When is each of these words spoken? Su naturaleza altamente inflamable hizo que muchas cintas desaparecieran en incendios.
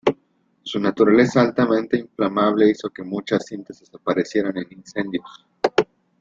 Su 0.63 0.79
naturaleza 0.79 1.41
altamente 1.41 1.95
inflamable 1.95 2.71
hizo 2.71 2.89
que 2.89 3.03
muchas 3.03 3.45
cintas 3.45 3.81
desaparecieran 3.81 4.57
en 4.57 4.65
incendios. 4.71 5.45